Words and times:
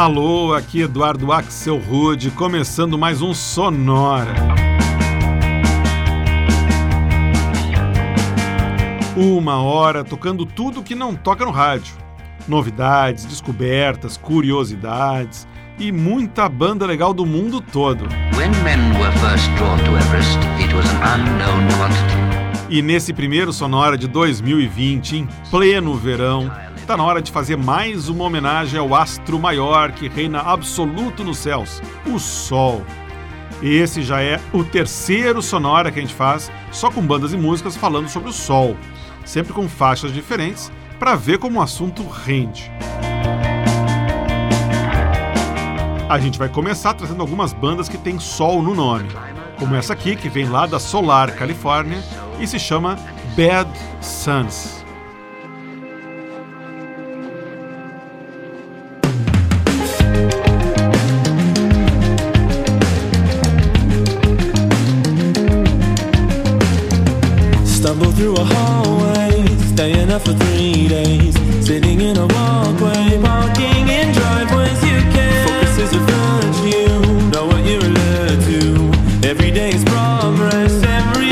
Alô, 0.00 0.54
aqui 0.54 0.80
Eduardo 0.80 1.30
Axel 1.30 1.76
Rude, 1.76 2.30
começando 2.30 2.96
mais 2.96 3.20
um 3.20 3.34
Sonora. 3.34 4.34
Uma 9.14 9.62
hora 9.62 10.02
tocando 10.02 10.46
tudo 10.46 10.82
que 10.82 10.94
não 10.94 11.14
toca 11.14 11.44
no 11.44 11.50
rádio. 11.50 11.92
Novidades, 12.48 13.26
descobertas, 13.26 14.16
curiosidades 14.16 15.46
e 15.78 15.92
muita 15.92 16.48
banda 16.48 16.86
legal 16.86 17.12
do 17.12 17.26
mundo 17.26 17.60
todo. 17.60 18.08
E 22.70 22.80
nesse 22.80 23.12
primeiro 23.12 23.52
Sonora 23.52 23.98
de 23.98 24.08
2020, 24.08 25.16
em 25.18 25.28
pleno 25.50 25.94
verão, 25.94 26.50
está 26.90 26.96
na 26.96 27.04
hora 27.04 27.22
de 27.22 27.30
fazer 27.30 27.56
mais 27.56 28.08
uma 28.08 28.24
homenagem 28.24 28.76
ao 28.76 28.96
astro 28.96 29.38
maior 29.38 29.92
que 29.92 30.08
reina 30.08 30.40
absoluto 30.40 31.22
nos 31.22 31.38
céus, 31.38 31.80
o 32.04 32.18
Sol. 32.18 32.84
E 33.62 33.76
esse 33.76 34.02
já 34.02 34.20
é 34.20 34.40
o 34.52 34.64
terceiro 34.64 35.40
sonora 35.40 35.92
que 35.92 36.00
a 36.00 36.02
gente 36.02 36.12
faz, 36.12 36.50
só 36.72 36.90
com 36.90 37.00
bandas 37.00 37.32
e 37.32 37.36
músicas 37.36 37.76
falando 37.76 38.08
sobre 38.08 38.30
o 38.30 38.32
Sol, 38.32 38.76
sempre 39.24 39.52
com 39.52 39.68
faixas 39.68 40.12
diferentes, 40.12 40.72
para 40.98 41.14
ver 41.14 41.38
como 41.38 41.60
o 41.60 41.62
assunto 41.62 42.02
rende. 42.02 42.68
A 46.08 46.18
gente 46.18 46.40
vai 46.40 46.48
começar 46.48 46.94
trazendo 46.94 47.20
algumas 47.20 47.52
bandas 47.52 47.88
que 47.88 47.98
têm 47.98 48.18
Sol 48.18 48.64
no 48.64 48.74
nome, 48.74 49.10
como 49.60 49.76
essa 49.76 49.92
aqui, 49.92 50.16
que 50.16 50.28
vem 50.28 50.48
lá 50.48 50.66
da 50.66 50.80
Solar, 50.80 51.36
Califórnia, 51.36 52.02
e 52.40 52.48
se 52.48 52.58
chama 52.58 52.98
Bad 53.36 53.70
Suns. 54.00 54.79
through 68.20 68.36
a 68.36 68.44
hallway, 68.44 69.46
staying 69.72 70.10
up 70.10 70.20
for 70.20 70.34
three 70.34 70.86
days, 70.88 71.34
sitting 71.66 72.02
in 72.02 72.18
a 72.18 72.26
walkway, 72.26 73.18
parking 73.22 73.88
in 73.88 74.12
driveways 74.12 74.78
you 74.84 75.00
can. 75.14 75.48
Focus 75.48 75.78
is 75.84 75.92
a 75.94 76.00
virtue, 76.00 77.30
know 77.32 77.46
what 77.46 77.64
you're 77.64 77.80
led 77.80 78.38
to. 78.50 79.26
Every 79.26 79.50
day 79.50 79.70
is 79.70 79.82
progress, 79.84 80.82
every 80.82 81.29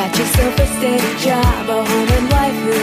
Got 0.00 0.16
yourself 0.18 0.58
a 0.58 0.66
steady 0.78 1.12
job, 1.18 1.68
a 1.68 1.84
home 1.84 2.08
and 2.16 2.26
wife 2.32 2.58
who 2.64 2.78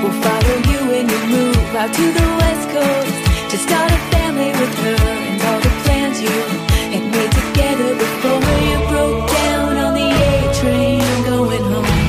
will 0.00 0.16
follow 0.24 0.56
you 0.70 0.78
when 0.88 1.04
you 1.12 1.20
move 1.28 1.74
out 1.76 1.92
to 1.92 2.04
the 2.18 2.26
west 2.40 2.66
coast 2.70 3.16
to 3.50 3.56
start 3.58 3.92
a 3.92 3.98
family 4.14 4.48
with 4.48 4.74
her 4.84 4.96
and 5.28 5.42
all 5.42 5.60
the 5.60 5.68
plans 5.84 6.22
you 6.22 6.36
had 6.94 7.04
made 7.12 7.32
together 7.42 7.90
before 8.04 8.40
you 8.68 8.78
broke 8.88 9.28
down 9.28 9.76
on 9.76 9.92
the 9.92 10.08
A 10.08 10.54
train 10.58 11.04
going 11.28 11.64
home. 11.72 12.00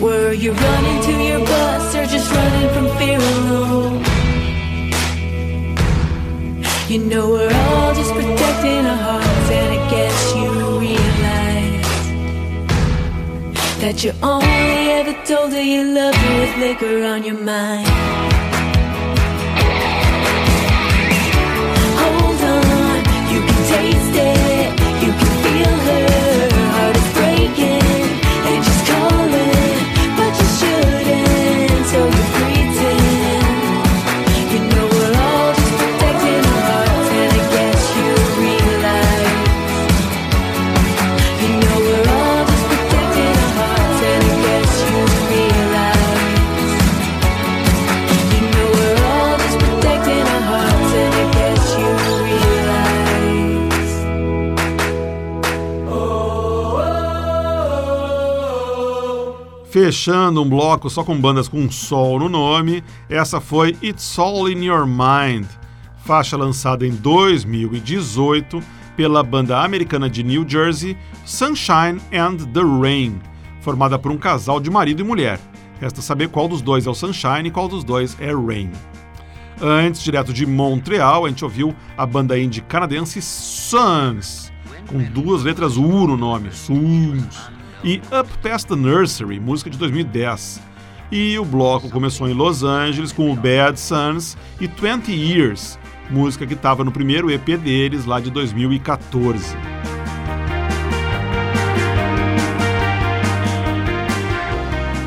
Were 0.00 0.32
you 0.32 0.52
running 0.52 1.02
to 1.08 1.12
your 1.28 1.40
bus 1.44 1.94
or 1.94 2.06
just 2.06 2.32
running 2.32 2.70
from 2.70 2.88
fear 2.96 3.18
alone? 3.18 4.02
You 6.88 6.98
know 7.04 7.28
we're 7.28 7.61
that 13.82 14.04
you 14.04 14.12
only 14.22 14.92
ever 14.92 15.12
told 15.24 15.50
her 15.52 15.60
you 15.60 15.82
loved 15.82 16.16
her 16.16 16.40
with 16.40 16.56
liquor 16.58 17.04
on 17.04 17.24
your 17.24 17.36
mind. 17.36 18.51
Fechando 59.82 60.40
um 60.40 60.48
bloco 60.48 60.88
só 60.88 61.02
com 61.02 61.20
bandas 61.20 61.48
com 61.48 61.68
sol 61.68 62.20
no 62.20 62.28
nome, 62.28 62.84
essa 63.08 63.40
foi 63.40 63.76
It's 63.82 64.16
All 64.16 64.48
in 64.48 64.66
Your 64.66 64.86
Mind, 64.86 65.44
faixa 66.04 66.36
lançada 66.36 66.86
em 66.86 66.92
2018 66.92 68.62
pela 68.96 69.24
banda 69.24 69.60
americana 69.60 70.08
de 70.08 70.22
New 70.22 70.48
Jersey 70.48 70.96
Sunshine 71.24 72.00
and 72.12 72.36
the 72.52 72.60
Rain, 72.60 73.20
formada 73.60 73.98
por 73.98 74.12
um 74.12 74.16
casal 74.16 74.60
de 74.60 74.70
marido 74.70 75.00
e 75.00 75.04
mulher. 75.04 75.40
Resta 75.80 76.00
saber 76.00 76.28
qual 76.28 76.46
dos 76.46 76.62
dois 76.62 76.86
é 76.86 76.90
o 76.90 76.94
Sunshine 76.94 77.48
e 77.48 77.50
qual 77.50 77.66
dos 77.66 77.82
dois 77.82 78.16
é 78.20 78.32
Rain. 78.32 78.70
Antes, 79.60 80.00
direto 80.00 80.32
de 80.32 80.46
Montreal, 80.46 81.26
a 81.26 81.28
gente 81.28 81.42
ouviu 81.42 81.74
a 81.98 82.06
banda 82.06 82.38
indie 82.38 82.60
canadense 82.60 83.20
Suns, 83.20 84.52
com 84.86 85.02
duas 85.02 85.42
letras 85.42 85.76
U 85.76 86.06
no 86.06 86.16
nome, 86.16 86.52
Suns, 86.52 87.50
e 87.84 88.00
Up 88.18 88.30
Past 88.42 88.68
the 88.68 88.76
Nursery, 88.76 89.40
música 89.40 89.68
de 89.68 89.76
2010. 89.78 90.60
E 91.10 91.38
o 91.38 91.44
bloco 91.44 91.90
começou 91.90 92.28
em 92.28 92.32
Los 92.32 92.62
Angeles 92.62 93.12
com 93.12 93.30
o 93.30 93.36
Bad 93.36 93.78
Sons 93.78 94.36
e 94.60 94.66
20 94.66 95.12
Years, 95.12 95.78
música 96.08 96.46
que 96.46 96.54
estava 96.54 96.84
no 96.84 96.92
primeiro 96.92 97.30
EP 97.30 97.58
deles 97.58 98.06
lá 98.06 98.20
de 98.20 98.30
2014. 98.30 99.56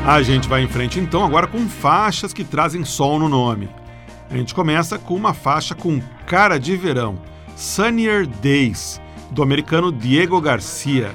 A 0.06 0.22
gente 0.22 0.48
vai 0.48 0.62
em 0.62 0.68
frente 0.68 1.00
então 1.00 1.24
agora 1.24 1.48
com 1.48 1.68
faixas 1.68 2.32
que 2.32 2.44
trazem 2.44 2.84
sol 2.84 3.18
no 3.18 3.28
nome. 3.28 3.68
A 4.30 4.36
gente 4.36 4.54
começa 4.54 4.98
com 4.98 5.14
uma 5.14 5.34
faixa 5.34 5.74
com 5.74 6.00
cara 6.26 6.58
de 6.58 6.76
verão, 6.76 7.18
Sunnier 7.56 8.26
Days, 8.26 9.00
do 9.32 9.42
americano 9.42 9.90
Diego 9.90 10.40
Garcia. 10.40 11.12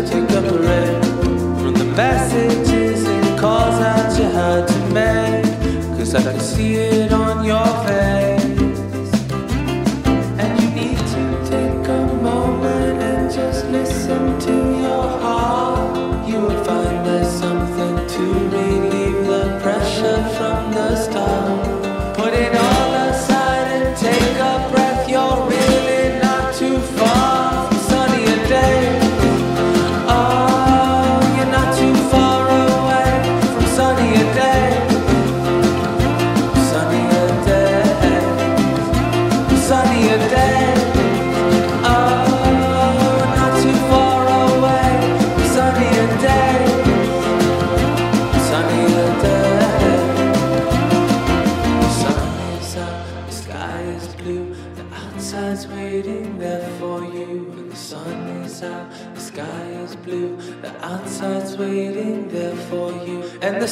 just 0.00 0.12
to 0.12 0.26
go. 0.26 0.39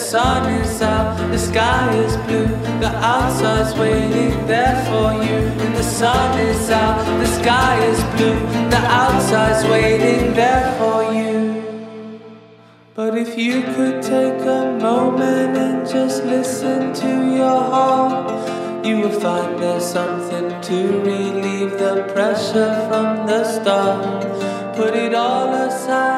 sun 0.08 0.50
is 0.62 0.80
out, 0.80 1.18
the 1.30 1.38
sky 1.38 1.94
is 1.96 2.16
blue, 2.26 2.46
the 2.80 2.90
outside's 3.14 3.78
waiting 3.78 4.46
there 4.46 4.76
for 4.86 5.12
you. 5.22 5.38
And 5.62 5.76
the 5.76 5.82
sun 5.82 6.38
is 6.40 6.70
out, 6.70 7.04
the 7.20 7.26
sky 7.26 7.76
is 7.84 8.00
blue, 8.16 8.40
the 8.70 8.82
outside's 9.02 9.68
waiting 9.68 10.32
there 10.32 10.66
for 10.78 11.12
you. 11.12 12.20
But 12.94 13.18
if 13.18 13.36
you 13.36 13.60
could 13.74 14.02
take 14.02 14.40
a 14.58 14.78
moment 14.80 15.58
and 15.58 15.86
just 15.86 16.24
listen 16.24 16.94
to 16.94 17.10
your 17.36 17.60
heart, 17.74 18.86
you 18.86 19.00
will 19.00 19.20
find 19.20 19.62
there's 19.62 19.84
something 19.84 20.48
to 20.68 20.78
relieve 21.02 21.72
the 21.72 22.10
pressure 22.14 22.72
from 22.88 23.26
the 23.26 23.44
start. 23.44 24.74
Put 24.74 24.94
it 24.94 25.12
all 25.12 25.52
aside. 25.52 26.17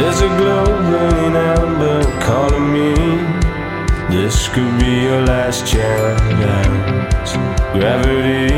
There's 0.00 0.22
a 0.22 0.28
glow 0.38 0.64
out, 1.36 1.78
but 1.78 2.22
calling 2.22 2.72
me. 2.72 2.94
This 4.10 4.48
could 4.48 4.80
be 4.80 5.02
your 5.02 5.22
last 5.22 5.66
chance. 5.66 7.36
Gravity 7.72 8.50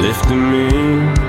lifting 0.00 0.50
me. 0.52 1.25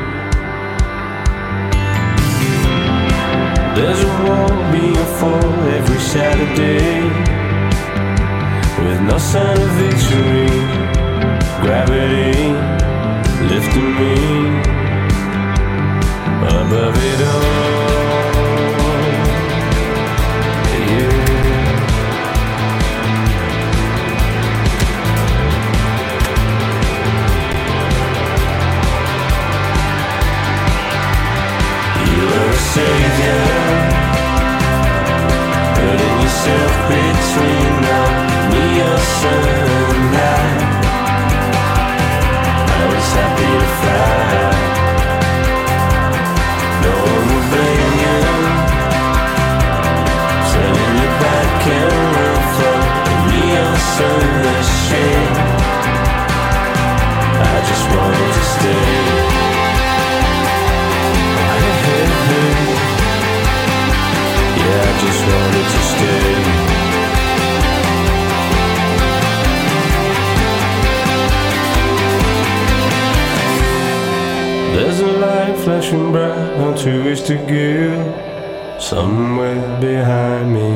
A 75.68 75.72
light 75.72 75.82
flashing 75.82 76.12
bright 76.12 76.60
on 76.62 76.74
twisted 76.76 77.48
gear 77.48 78.80
somewhere 78.80 79.80
behind 79.80 80.54
me. 80.54 80.72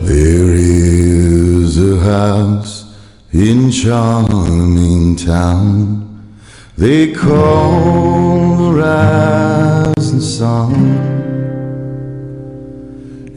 There 0.00 0.54
is 0.54 1.78
a 1.78 1.98
house 2.00 2.94
in 3.32 3.70
charming 3.70 5.16
town 5.16 6.00
they 6.76 7.12
call 7.12 8.56
the 8.56 8.72
rising 8.80 10.20
sun, 10.20 10.74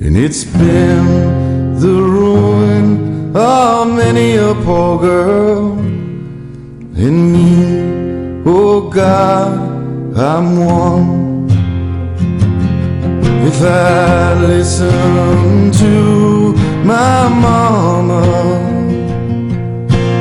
and 0.02 0.18
it's 0.18 0.44
been 0.46 1.80
the 1.80 2.02
ruin 2.02 3.36
of 3.36 3.88
many 3.88 4.38
a 4.38 4.54
poor 4.64 5.00
girl 5.00 5.78
and 6.98 7.34
me. 7.34 7.65
Oh 8.48 8.92
God, 8.92 9.58
I'm 10.16 10.60
one. 10.64 11.50
If 13.48 13.60
I 13.60 14.36
listen 14.40 15.72
to 15.72 16.54
my 16.86 17.28
mama, 17.28 18.22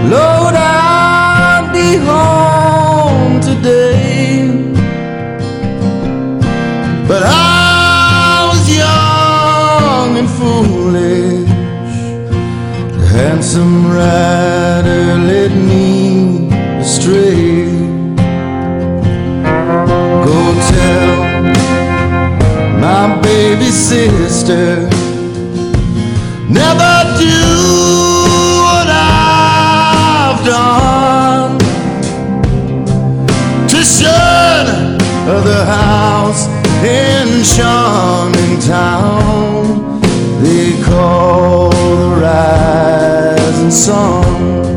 Lord, 0.09 0.55
I'd 0.55 1.71
be 1.75 1.99
home 1.99 3.43
today. 3.43 4.49
But 7.07 7.25
I 7.27 8.49
was 8.49 8.75
young 8.75 10.17
and 10.17 10.31
foolish. 10.31 11.51
The 12.97 13.07
handsome 13.07 13.93
rider 13.93 15.19
led 15.29 15.53
me 15.55 16.49
astray. 16.81 17.84
Tell 20.75 21.17
my 22.81 23.21
baby 23.23 23.71
sister. 23.71 24.89
Never 26.49 26.95
do 27.19 27.41
what 28.65 28.89
I've 28.89 30.41
done 30.45 31.59
to 33.69 33.79
shun 33.83 34.99
the 35.51 35.65
house 35.65 36.47
in 36.85 37.43
charming 37.55 38.59
town. 38.61 40.01
They 40.43 40.83
call 40.83 41.71
the 41.71 42.11
rising 42.21 43.71
sun. 43.71 44.74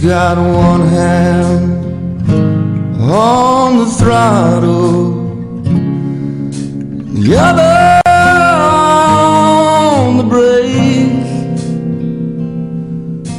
She's 0.00 0.08
got 0.08 0.38
one 0.38 0.88
hand 0.88 2.22
on 3.02 3.76
the 3.80 3.84
throttle, 3.84 5.12
the 7.12 7.36
other 7.36 8.00
on 9.68 10.16
the 10.16 10.22
brake. 10.24 11.26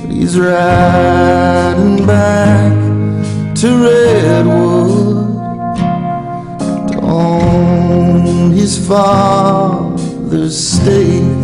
But 0.03 0.11
He's 0.11 0.37
riding 0.37 2.05
back 2.05 2.73
to 3.55 3.67
Redwood 3.83 5.35
on 7.03 8.51
his 8.51 8.77
father's 8.87 10.55
stake. 10.55 11.40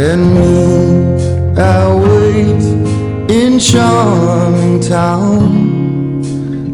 And 0.00 0.32
me, 0.32 1.60
I 1.60 1.92
wait 1.92 2.62
in 3.28 3.58
charming 3.58 4.78
town. 4.78 6.22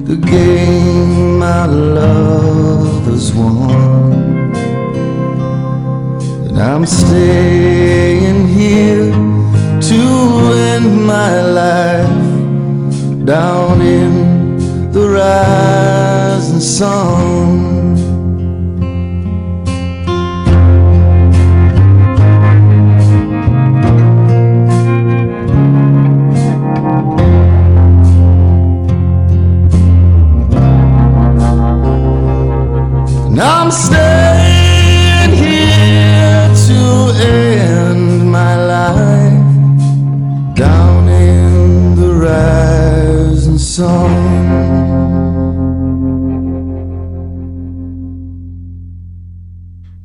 The 0.04 0.16
game 0.16 1.38
my 1.38 1.64
love 1.64 3.06
has 3.06 3.32
won. 3.32 4.52
And 6.48 6.58
I'm 6.60 6.84
staying 6.84 8.46
here 8.46 9.10
to 9.88 10.02
end 10.72 11.06
my 11.06 11.40
life 11.40 13.24
down 13.24 13.80
in 13.80 14.92
the 14.92 15.08
rising 15.08 16.60
sun. 16.60 17.73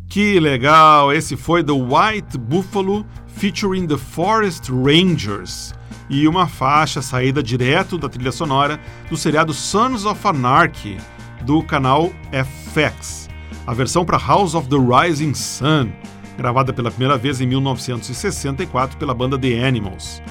Que 0.07 0.39
legal! 0.39 1.11
Esse 1.13 1.35
foi 1.35 1.63
The 1.63 1.73
White 1.73 2.37
Buffalo 2.37 3.05
featuring 3.27 3.85
The 3.87 3.97
Forest 3.97 4.71
Rangers 4.71 5.73
e 6.09 6.27
uma 6.27 6.47
faixa 6.47 7.01
saída 7.01 7.43
direto 7.43 7.97
da 7.97 8.09
trilha 8.09 8.31
sonora 8.31 8.79
do 9.09 9.15
seriado 9.15 9.53
Sons 9.53 10.05
of 10.05 10.27
Anarchy 10.27 10.97
do 11.41 11.61
canal 11.61 12.11
FX. 12.31 13.29
A 13.65 13.73
versão 13.73 14.05
para 14.05 14.17
House 14.17 14.55
of 14.55 14.67
the 14.67 14.75
Rising 14.77 15.33
Sun, 15.33 15.91
gravada 16.38 16.71
pela 16.71 16.89
primeira 16.89 17.17
vez 17.17 17.41
em 17.41 17.45
1964 17.47 18.97
pela 18.97 19.13
banda 19.13 19.38
The 19.38 19.65
Animals. 19.65 20.21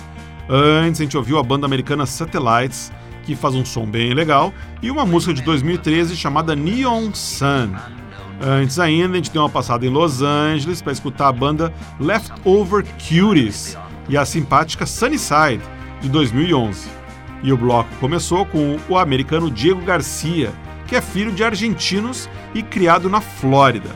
Antes 0.49 1.01
a 1.01 1.05
gente 1.05 1.17
ouviu 1.17 1.39
a 1.39 1.43
banda 1.43 1.67
americana 1.67 2.07
Satellites, 2.07 2.91
que 3.25 3.37
faz 3.37 3.55
um 3.55 3.65
som 3.65 3.87
bem 3.87 4.15
legal, 4.15 4.53
e 4.83 4.91
uma 4.91 5.05
música 5.05 5.35
de 5.35 5.43
2013 5.43 6.17
chamada 6.17 6.57
Neon 6.57 7.13
Sun. 7.13 7.75
Antes 8.41 8.79
ainda, 8.79 9.15
a 9.15 9.17
gente 9.17 9.31
deu 9.31 9.43
uma 9.43 9.51
passada 9.51 9.85
em 9.85 9.91
Los 9.91 10.23
Angeles 10.23 10.81
para 10.81 10.93
escutar 10.93 11.29
a 11.29 11.33
banda 11.33 11.73
Leftover 12.01 12.85
Cuties 12.97 13.77
e 14.09 14.17
a 14.17 14.25
simpática 14.25 14.87
Sunnyside, 14.87 15.61
de 16.01 16.09
2011. 16.09 16.89
E 17.43 17.53
o 17.53 17.57
bloco 17.57 17.91
começou 18.01 18.47
com 18.47 18.79
o 18.89 18.97
americano 18.97 19.51
Diego 19.51 19.83
Garcia, 19.83 20.53
que 20.89 20.97
é 20.97 21.01
filho 21.01 21.31
de 21.31 21.45
argentinos 21.45 22.29
e 22.55 22.63
criado 22.63 23.09
na 23.09 23.21
Flórida. 23.21 23.91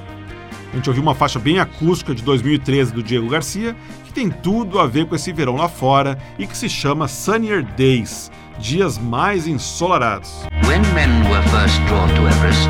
A 0.73 0.77
gente 0.77 0.89
ouviu 0.89 1.03
uma 1.03 1.15
faixa 1.15 1.39
bem 1.39 1.59
acústica 1.59 2.15
de 2.15 2.23
2013 2.23 2.93
do 2.93 3.03
Diego 3.03 3.29
Garcia, 3.29 3.75
que 4.05 4.13
tem 4.13 4.31
tudo 4.31 4.79
a 4.79 4.87
ver 4.87 5.07
com 5.07 5.15
esse 5.15 5.33
verão 5.33 5.57
lá 5.57 5.69
fora 5.69 6.19
e 6.39 6.47
que 6.47 6.57
se 6.57 6.69
chama 6.69 7.09
Sunnier 7.09 7.65
Days 7.77 8.31
Dias 8.59 8.99
Mais 8.99 9.47
Ensolarados. 9.47 10.47
Everest. 12.29 12.69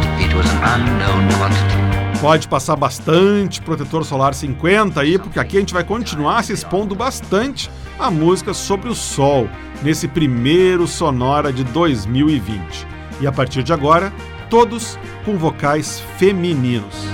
Pode 2.21 2.47
passar 2.49 2.77
bastante 2.77 3.61
protetor 3.61 4.05
solar 4.05 4.33
50 4.33 5.01
aí, 5.01 5.19
porque 5.19 5.41
aqui 5.41 5.57
a 5.57 5.61
gente 5.61 5.75
vai 5.75 5.83
continuar 5.83 6.43
se 6.45 6.53
expondo 6.53 6.95
bastante 6.95 7.69
a 7.99 8.11
música 8.11 8.55
sobre 8.55 8.89
o 8.89 8.95
sol 8.95 9.49
nesse 9.83 10.07
primeiro 10.07 10.87
Sonora 10.87 11.53
de 11.53 11.65
2020. 11.65 13.02
E 13.23 13.27
a 13.27 13.31
partir 13.31 13.63
de 13.63 13.73
agora, 13.73 14.13
todos 14.51 14.99
com 15.25 15.39
vocais 15.39 16.01
femininos. 16.19 17.05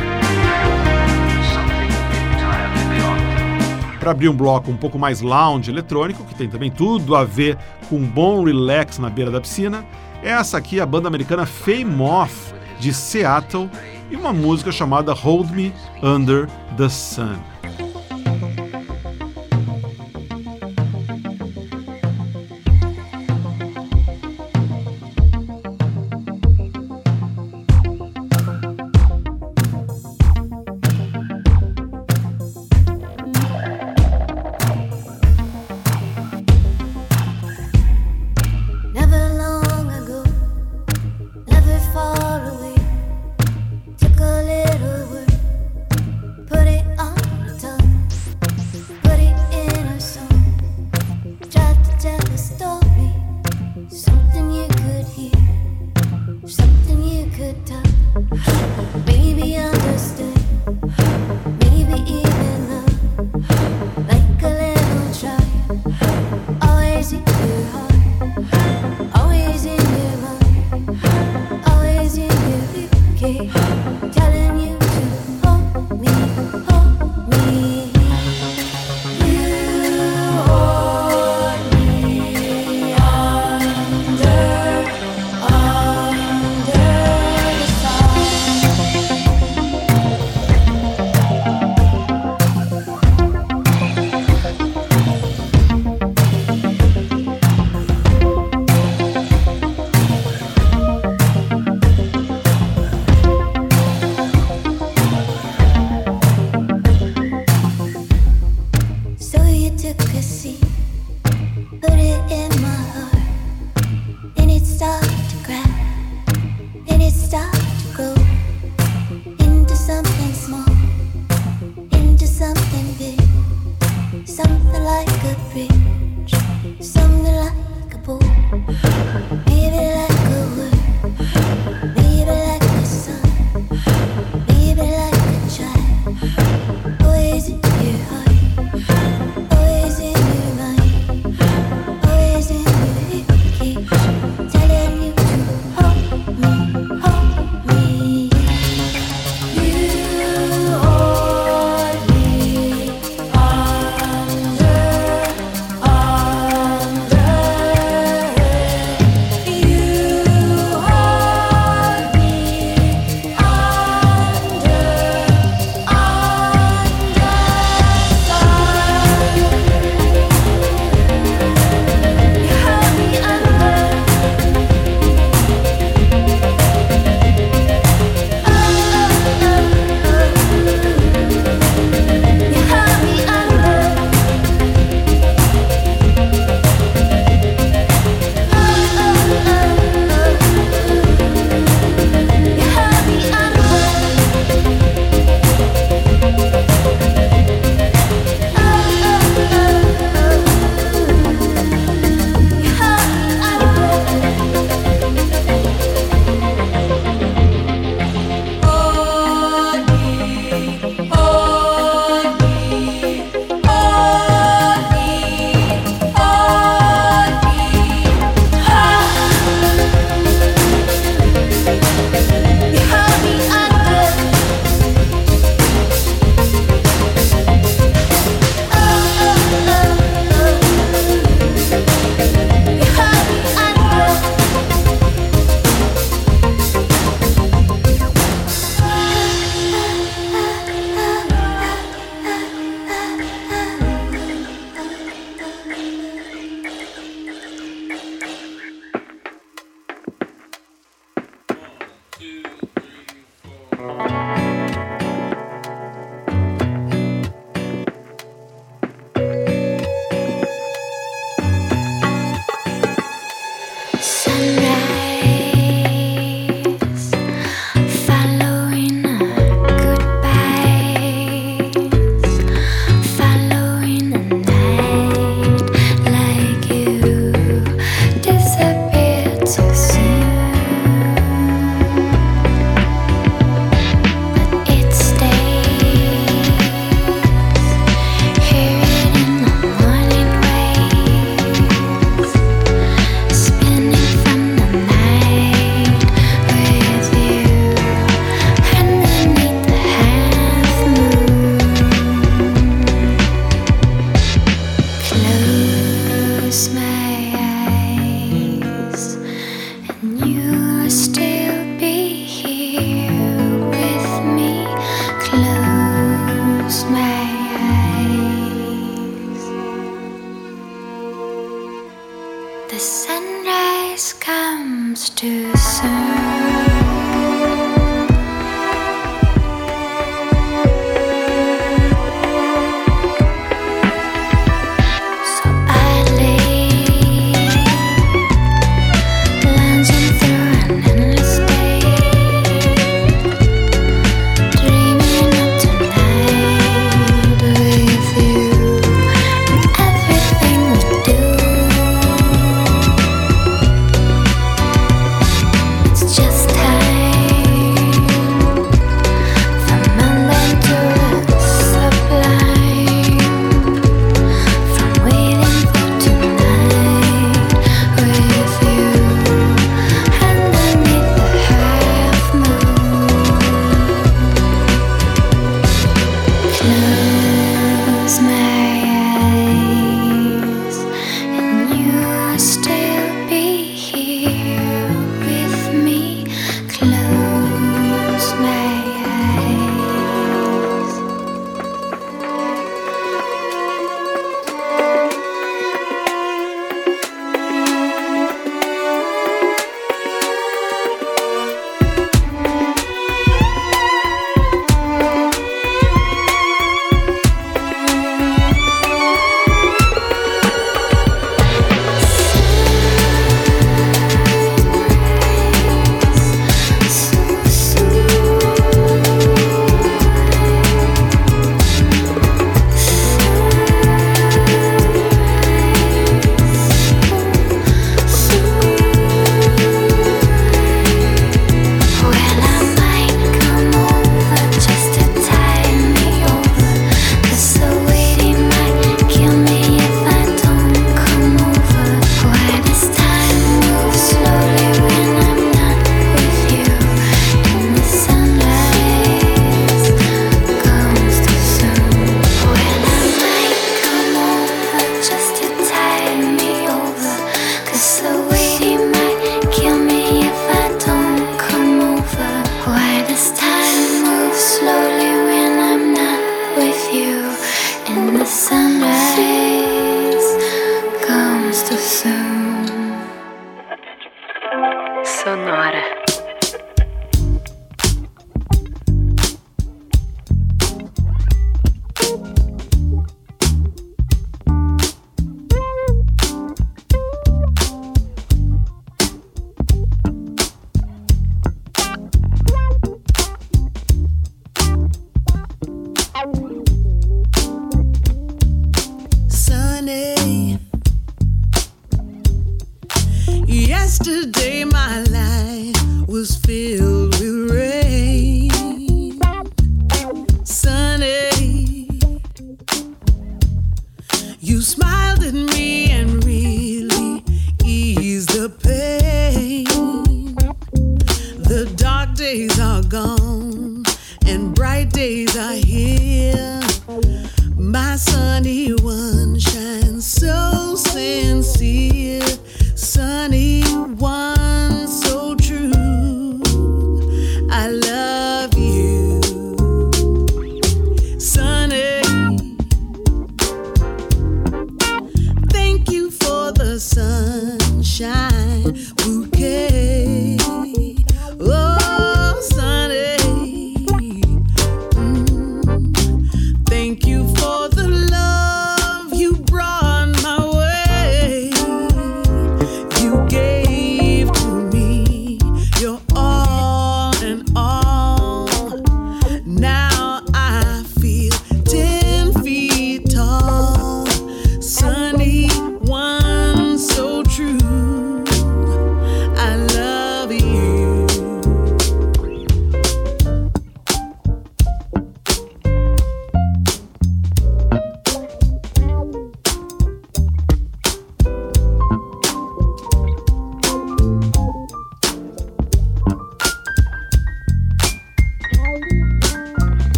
Para 4.00 4.12
abrir 4.12 4.30
um 4.30 4.34
bloco 4.34 4.70
um 4.70 4.76
pouco 4.78 4.98
mais 4.98 5.20
lounge 5.20 5.70
eletrônico, 5.70 6.24
que 6.24 6.34
tem 6.34 6.48
também 6.48 6.70
tudo 6.70 7.14
a 7.14 7.24
ver 7.24 7.58
com 7.90 7.96
um 7.96 8.06
bom 8.06 8.42
relax 8.42 8.98
na 8.98 9.10
beira 9.10 9.30
da 9.30 9.38
piscina, 9.38 9.84
essa 10.22 10.56
aqui 10.56 10.78
é 10.78 10.82
a 10.82 10.86
banda 10.86 11.08
americana 11.08 11.44
Fame 11.44 11.84
Moth, 11.84 12.54
de 12.80 12.94
Seattle, 12.94 13.68
e 14.10 14.16
uma 14.16 14.32
música 14.32 14.72
chamada 14.72 15.12
Hold 15.12 15.50
Me 15.50 15.74
Under 16.02 16.48
the 16.78 16.88
Sun. 16.88 17.36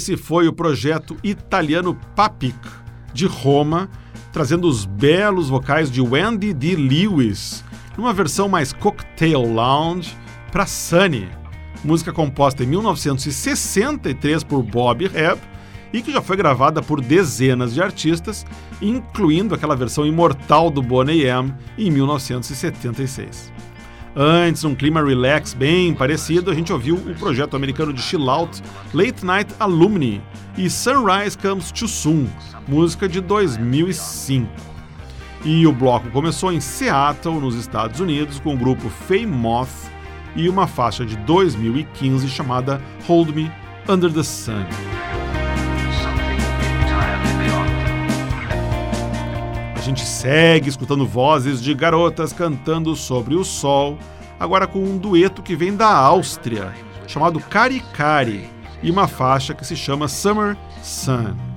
Esse 0.00 0.16
foi 0.16 0.48
o 0.48 0.52
projeto 0.54 1.14
italiano 1.22 1.94
Papic, 2.16 2.56
de 3.12 3.26
Roma, 3.26 3.86
trazendo 4.32 4.66
os 4.66 4.86
belos 4.86 5.50
vocais 5.50 5.90
de 5.90 6.00
Wendy 6.00 6.54
D. 6.54 6.74
Lewis, 6.74 7.62
numa 7.98 8.10
versão 8.10 8.48
mais 8.48 8.72
cocktail 8.72 9.42
lounge 9.42 10.16
para 10.50 10.64
Sunny, 10.64 11.28
música 11.84 12.14
composta 12.14 12.64
em 12.64 12.66
1963 12.68 14.42
por 14.42 14.62
Bob 14.62 15.04
Hebb 15.04 15.38
e 15.92 16.00
que 16.00 16.12
já 16.12 16.22
foi 16.22 16.38
gravada 16.38 16.80
por 16.80 17.02
dezenas 17.02 17.74
de 17.74 17.82
artistas, 17.82 18.46
incluindo 18.80 19.54
aquela 19.54 19.76
versão 19.76 20.06
imortal 20.06 20.70
do 20.70 20.80
Boney 20.80 21.26
M 21.26 21.52
em 21.76 21.90
1976. 21.90 23.52
Antes, 24.14 24.64
um 24.64 24.74
clima 24.74 25.02
relax 25.04 25.54
bem 25.54 25.94
parecido, 25.94 26.50
a 26.50 26.54
gente 26.54 26.72
ouviu 26.72 26.96
o 26.96 27.14
projeto 27.14 27.54
americano 27.54 27.92
de 27.92 28.02
chill 28.02 28.28
out 28.28 28.60
Late 28.92 29.24
Night 29.24 29.54
Alumni 29.60 30.20
e 30.58 30.68
Sunrise 30.68 31.38
Comes 31.38 31.70
Too 31.70 31.86
Soon, 31.86 32.26
música 32.66 33.08
de 33.08 33.20
2005. 33.20 34.48
E 35.44 35.64
o 35.66 35.72
bloco 35.72 36.10
começou 36.10 36.52
em 36.52 36.60
Seattle, 36.60 37.40
nos 37.40 37.54
Estados 37.54 38.00
Unidos, 38.00 38.40
com 38.40 38.54
o 38.54 38.58
grupo 38.58 38.88
Fame 38.88 39.26
Moth 39.26 39.68
e 40.34 40.48
uma 40.48 40.66
faixa 40.66 41.06
de 41.06 41.16
2015 41.18 42.28
chamada 42.28 42.80
Hold 43.06 43.30
Me 43.30 43.50
Under 43.88 44.12
the 44.12 44.24
Sun. 44.24 44.66
Gente 49.90 50.06
segue 50.06 50.68
escutando 50.68 51.04
vozes 51.04 51.60
de 51.60 51.74
garotas 51.74 52.32
cantando 52.32 52.94
sobre 52.94 53.34
o 53.34 53.44
sol, 53.44 53.98
agora 54.38 54.64
com 54.66 54.78
um 54.78 54.96
dueto 54.96 55.42
que 55.42 55.56
vem 55.56 55.74
da 55.74 55.88
Áustria, 55.88 56.72
chamado 57.08 57.40
Cari 57.40 57.80
Cari, 57.92 58.48
e 58.82 58.90
uma 58.90 59.08
faixa 59.08 59.52
que 59.52 59.66
se 59.66 59.74
chama 59.74 60.06
Summer 60.06 60.56
Sun. 60.80 61.49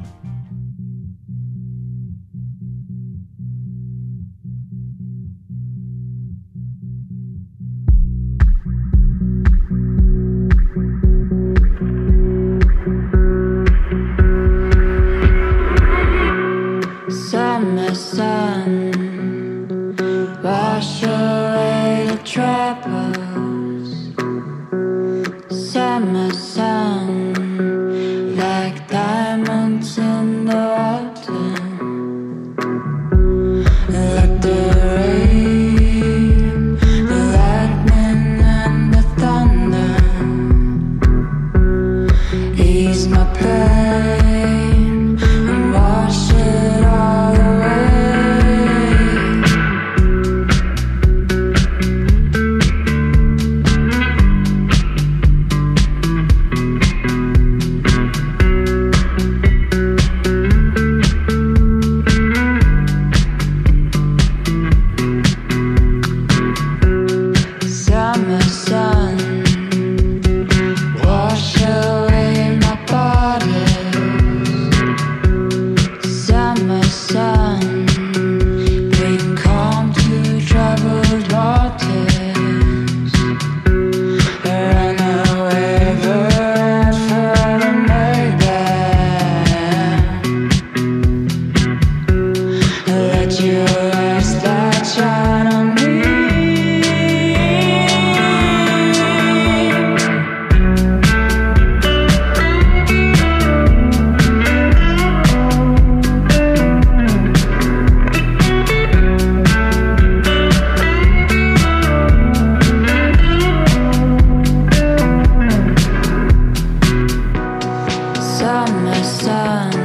Summer 118.54 119.04
sun, 119.04 119.83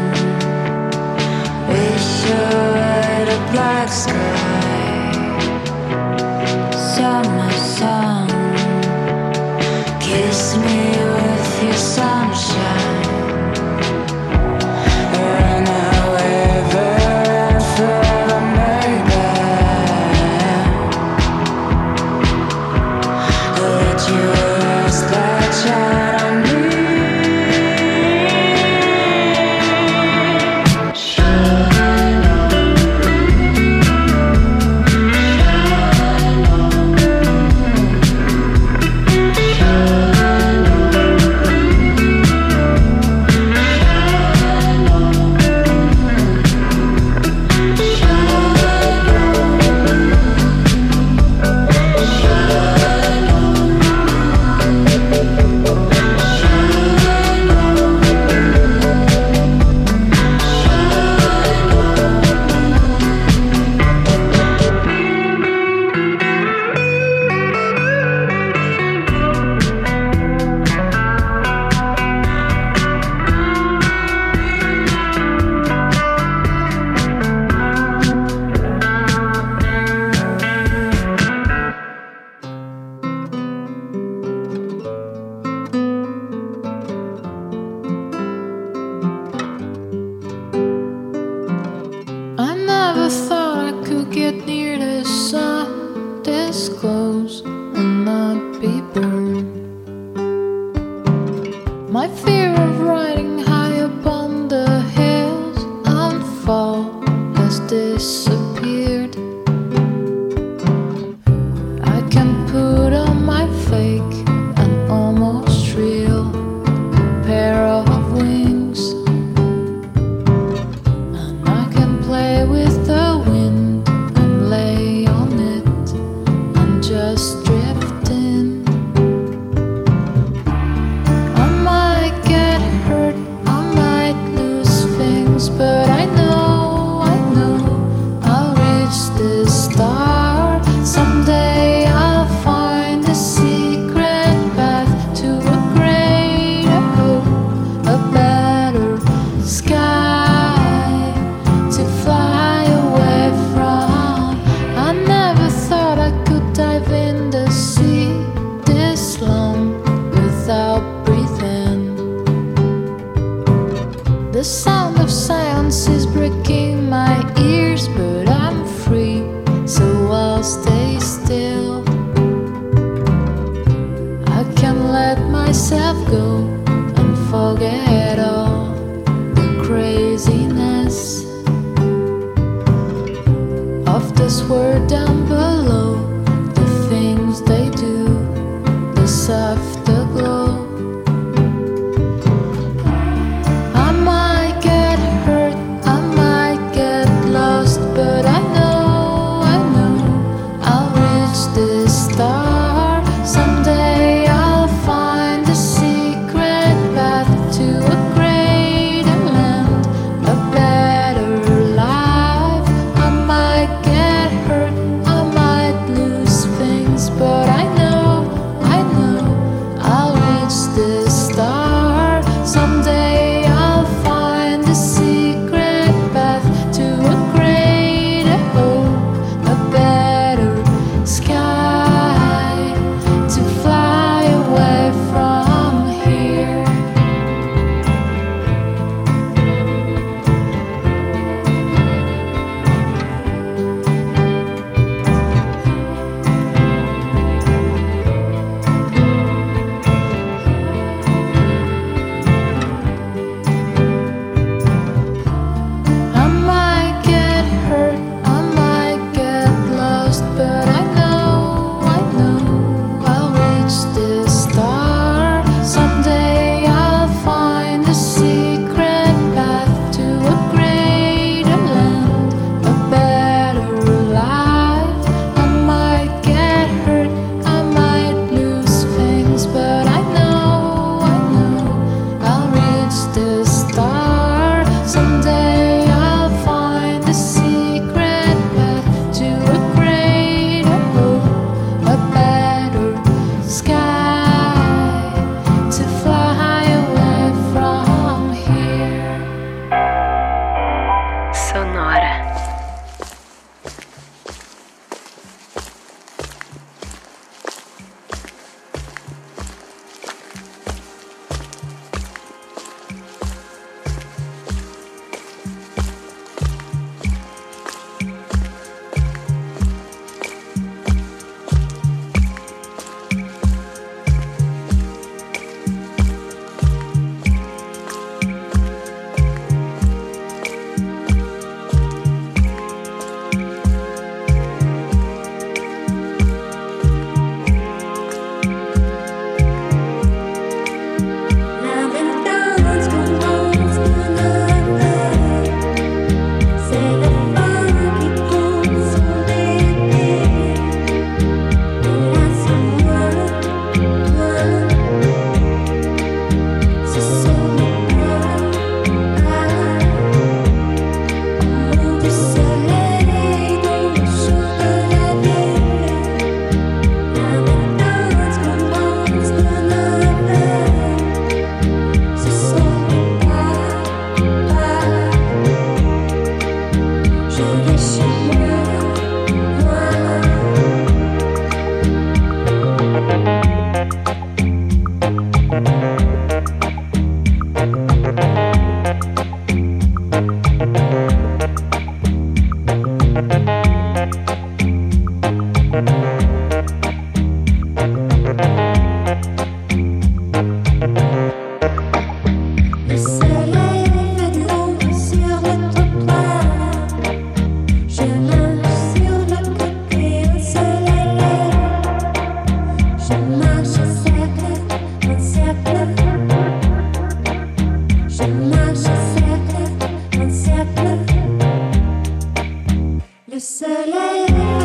soleil. 423.49 424.58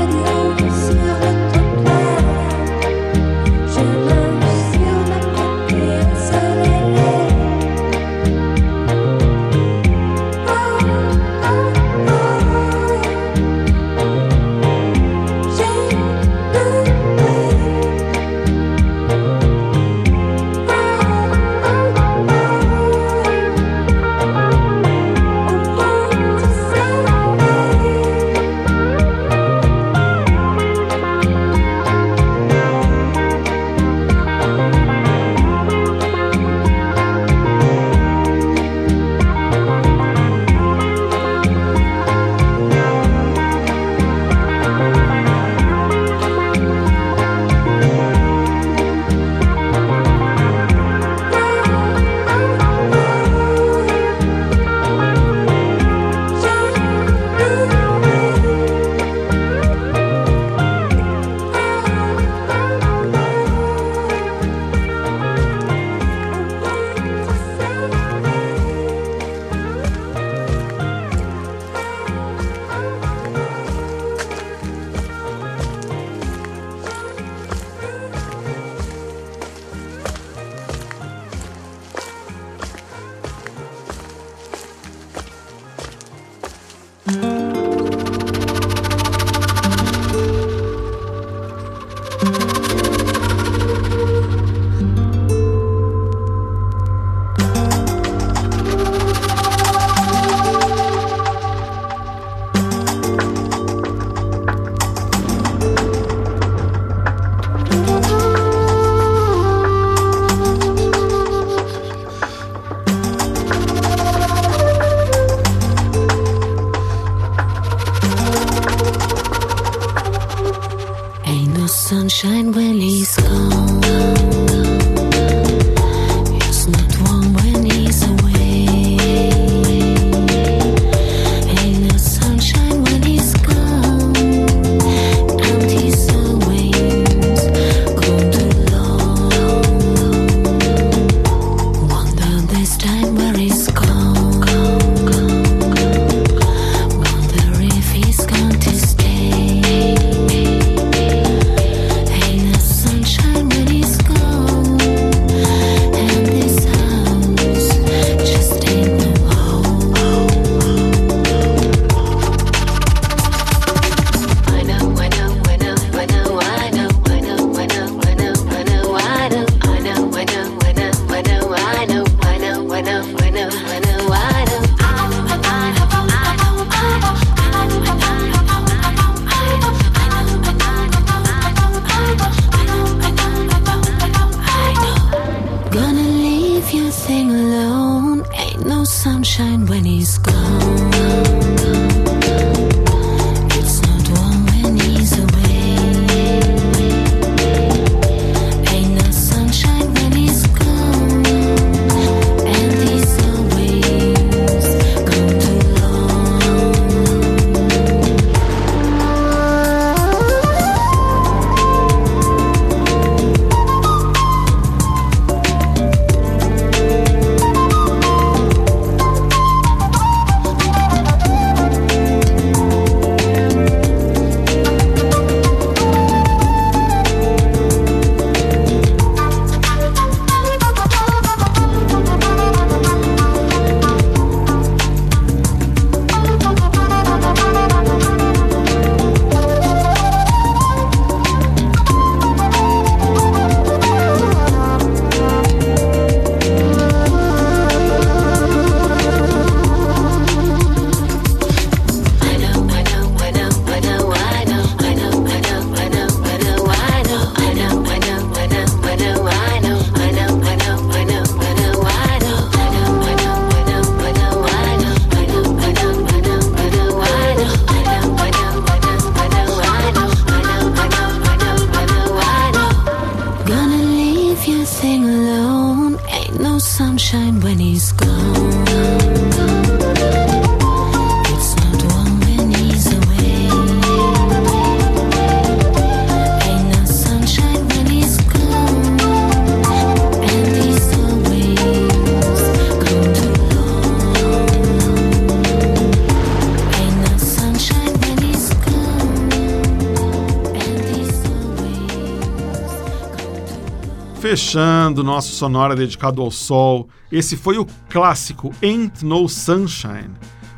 Fechando 304.33 305.03
nosso 305.03 305.31
sonora 305.35 305.75
dedicado 305.75 306.19
ao 306.19 306.31
sol, 306.31 306.89
esse 307.11 307.37
foi 307.37 307.59
o 307.59 307.67
clássico 307.87 308.51
Ain't 308.63 309.05
No 309.05 309.29
Sunshine, 309.29 310.09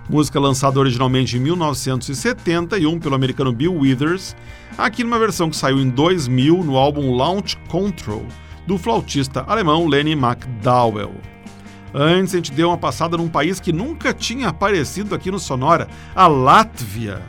música 0.09 0.39
lançada 0.39 0.79
originalmente 0.79 1.35
em 1.35 1.41
1971 1.41 2.97
pelo 3.01 3.15
americano 3.15 3.51
Bill 3.51 3.75
Withers, 3.75 4.33
aqui 4.77 5.03
numa 5.03 5.19
versão 5.19 5.49
que 5.49 5.57
saiu 5.57 5.77
em 5.77 5.89
2000 5.89 6.63
no 6.63 6.77
álbum 6.77 7.17
Launch 7.17 7.57
Control, 7.67 8.25
do 8.65 8.77
flautista 8.77 9.43
alemão 9.45 9.89
Lenny 9.89 10.13
McDowell. 10.13 11.13
Antes 11.93 12.33
a 12.33 12.37
gente 12.37 12.53
deu 12.53 12.69
uma 12.69 12.77
passada 12.77 13.17
num 13.17 13.27
país 13.27 13.59
que 13.59 13.73
nunca 13.73 14.13
tinha 14.13 14.47
aparecido 14.47 15.13
aqui 15.13 15.29
no 15.29 15.37
Sonora, 15.37 15.89
a 16.15 16.27
Látvia, 16.27 17.21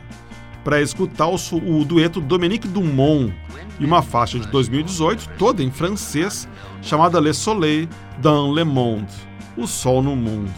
para 0.67 0.81
escutar 0.81 1.29
o, 1.29 1.37
o 1.63 1.85
dueto 1.85 2.19
Dominique 2.19 2.67
Dumont 2.67 3.33
e 3.79 3.85
uma 3.85 4.01
faixa 4.01 4.37
de 4.37 4.45
2018, 4.49 5.29
toda 5.37 5.63
em 5.63 5.71
francês, 5.71 6.45
chamada 6.81 7.21
Le 7.21 7.33
Soleil 7.33 7.87
dans 8.17 8.53
le 8.53 8.65
Monde, 8.65 9.07
O 9.55 9.65
Sol 9.65 10.03
no 10.03 10.13
Mundo. 10.13 10.51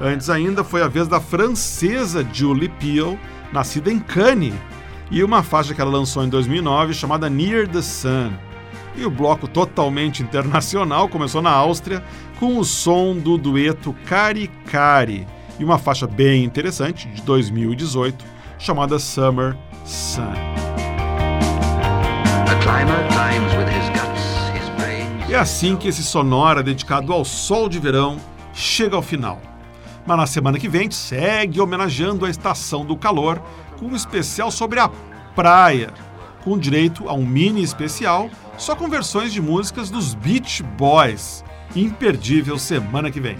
Antes 0.00 0.30
ainda 0.30 0.62
foi 0.62 0.84
a 0.84 0.86
vez 0.86 1.08
da 1.08 1.20
francesa 1.20 2.24
Julie 2.32 2.68
Peel, 2.68 3.18
nascida 3.52 3.90
em 3.90 3.98
Cannes, 3.98 4.54
e 5.10 5.24
uma 5.24 5.42
faixa 5.42 5.74
que 5.74 5.80
ela 5.80 5.90
lançou 5.90 6.22
em 6.22 6.28
2009 6.28 6.94
chamada 6.94 7.28
Near 7.28 7.66
the 7.66 7.82
Sun. 7.82 8.30
E 8.94 9.04
o 9.04 9.10
bloco 9.10 9.48
totalmente 9.48 10.22
internacional 10.22 11.08
começou 11.08 11.42
na 11.42 11.50
Áustria 11.50 12.04
com 12.38 12.56
o 12.56 12.64
som 12.64 13.16
do 13.16 13.36
dueto 13.36 13.92
Cari 14.06 14.48
Cari 14.70 15.26
e 15.58 15.64
uma 15.64 15.76
faixa 15.76 16.06
bem 16.06 16.44
interessante 16.44 17.08
de 17.08 17.20
2018 17.22 18.31
chamada 18.62 18.96
Summer 18.96 19.56
Sun. 19.84 20.32
É 25.28 25.34
assim 25.34 25.74
que 25.76 25.88
esse 25.88 26.04
sonora 26.04 26.62
dedicado 26.62 27.12
ao 27.12 27.24
sol 27.24 27.68
de 27.68 27.80
verão 27.80 28.18
chega 28.54 28.94
ao 28.94 29.02
final. 29.02 29.40
Mas 30.06 30.16
na 30.16 30.26
semana 30.26 30.58
que 30.60 30.68
vem 30.68 30.90
segue 30.90 31.60
homenageando 31.60 32.24
a 32.24 32.30
estação 32.30 32.84
do 32.84 32.96
calor 32.96 33.42
com 33.78 33.86
um 33.86 33.96
especial 33.96 34.50
sobre 34.50 34.78
a 34.78 34.88
praia, 35.34 35.92
com 36.44 36.56
direito 36.56 37.08
a 37.08 37.14
um 37.14 37.26
mini 37.26 37.62
especial 37.62 38.30
só 38.56 38.76
com 38.76 38.88
versões 38.88 39.32
de 39.32 39.42
músicas 39.42 39.90
dos 39.90 40.14
Beach 40.14 40.62
Boys. 40.62 41.44
Imperdível 41.74 42.58
semana 42.58 43.10
que 43.10 43.18
vem. 43.18 43.36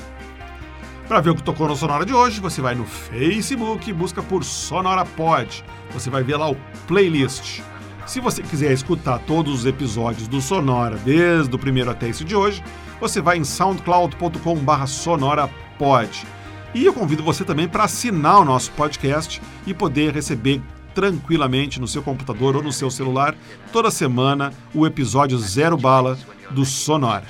Para 1.08 1.20
ver 1.20 1.30
o 1.30 1.34
que 1.34 1.42
tocou 1.42 1.68
no 1.68 1.76
Sonora 1.76 2.06
de 2.06 2.14
hoje, 2.14 2.40
você 2.40 2.60
vai 2.60 2.74
no 2.74 2.86
Facebook 2.86 3.88
e 3.90 3.92
busca 3.92 4.22
por 4.22 4.44
Sonora 4.44 5.04
Pod. 5.04 5.64
Você 5.92 6.08
vai 6.08 6.22
ver 6.22 6.36
lá 6.36 6.50
o 6.50 6.56
playlist. 6.86 7.60
Se 8.06 8.20
você 8.20 8.42
quiser 8.42 8.72
escutar 8.72 9.18
todos 9.20 9.60
os 9.60 9.66
episódios 9.66 10.26
do 10.26 10.40
Sonora, 10.40 10.96
desde 10.96 11.54
o 11.54 11.58
primeiro 11.58 11.90
até 11.90 12.08
esse 12.08 12.24
de 12.24 12.34
hoje, 12.34 12.62
você 13.00 13.20
vai 13.20 13.36
em 13.36 13.44
soundcloud.com.br 13.44 14.86
sonorapod. 14.86 16.26
E 16.74 16.86
eu 16.86 16.94
convido 16.94 17.22
você 17.22 17.44
também 17.44 17.68
para 17.68 17.84
assinar 17.84 18.40
o 18.40 18.44
nosso 18.44 18.70
podcast 18.72 19.42
e 19.66 19.74
poder 19.74 20.14
receber 20.14 20.62
tranquilamente 20.94 21.80
no 21.80 21.88
seu 21.88 22.02
computador 22.02 22.56
ou 22.56 22.62
no 22.62 22.72
seu 22.72 22.90
celular 22.90 23.34
toda 23.72 23.90
semana 23.90 24.52
o 24.74 24.86
episódio 24.86 25.38
Zero 25.38 25.76
Bala 25.76 26.18
do 26.50 26.64
Sonora. 26.64 27.26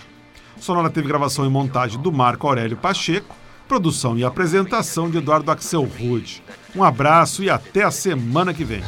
Sonora 0.59 0.91
teve 0.91 1.09
gravação 1.09 1.45
e 1.45 1.49
montagem 1.49 2.01
do 2.01 2.12
Marco 2.12 2.47
Aurélio 2.47 2.77
Pacheco, 2.77 3.35
produção 3.73 4.18
e 4.18 4.23
apresentação 4.23 5.09
de 5.09 5.16
Eduardo 5.16 5.51
Axel 5.51 5.85
Rude. 5.85 6.43
Um 6.77 6.85
abraço 6.85 7.43
e 7.43 7.49
até 7.49 7.83
a 7.83 7.91
semana 7.91 8.53
que 8.53 8.64
vem. 8.64 8.83